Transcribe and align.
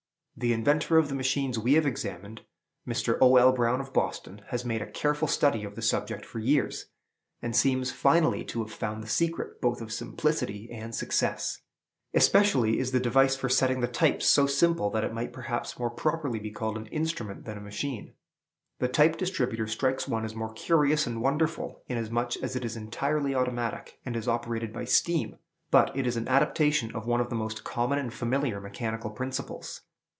The 0.37 0.53
inventor 0.53 0.97
of 0.97 1.07
the 1.07 1.13
machines 1.13 1.59
we 1.59 1.73
have 1.73 1.85
examined, 1.85 2.41
Mr. 2.87 3.15
O. 3.21 3.37
L. 3.37 3.51
Brown, 3.51 3.79
of 3.79 3.93
Boston, 3.93 4.41
has 4.47 4.65
made 4.65 4.81
a 4.81 4.89
careful 4.89 5.27
study 5.27 5.63
of 5.63 5.75
the 5.75 5.83
subject 5.83 6.25
for 6.25 6.39
years, 6.39 6.87
and 7.43 7.55
seems 7.55 7.91
finally 7.91 8.43
to 8.45 8.61
have 8.63 8.71
found 8.73 9.03
the 9.03 9.07
secret, 9.07 9.61
both 9.61 9.81
of 9.81 9.93
simplicity 9.93 10.67
and 10.71 10.95
success. 10.95 11.61
Especially 12.15 12.79
is 12.79 12.91
the 12.91 12.99
device 12.99 13.35
for 13.35 13.49
setting 13.49 13.81
the 13.81 13.87
types 13.87 14.25
so 14.25 14.47
simple 14.47 14.89
that 14.89 15.03
it 15.03 15.13
might 15.13 15.31
perhaps 15.31 15.77
more 15.77 15.91
properly 15.91 16.39
be 16.39 16.49
called 16.49 16.75
an 16.75 16.87
instrument 16.87 17.45
than 17.45 17.59
a 17.59 17.61
machine. 17.61 18.15
The 18.79 18.87
Type 18.87 19.17
distributer 19.17 19.67
strikes 19.67 20.07
one 20.07 20.25
as 20.25 20.33
more 20.33 20.53
curious 20.53 21.05
and 21.05 21.21
wonderful, 21.21 21.83
inasmuch 21.87 22.37
as 22.37 22.55
it 22.55 22.65
is 22.65 22.75
entirely 22.75 23.35
automatic, 23.35 23.99
and 24.03 24.15
is 24.15 24.27
operated 24.27 24.73
by 24.73 24.85
steam; 24.85 25.37
but 25.69 25.95
it 25.95 26.07
is 26.07 26.17
an 26.17 26.27
adaptation 26.27 26.91
of 26.95 27.05
one 27.05 27.21
of 27.21 27.29
the 27.29 27.35
most 27.35 27.63
common 27.63 27.99
and 27.99 28.11
familiar 28.11 28.59
mechanical 28.59 29.11
principles. 29.11 29.81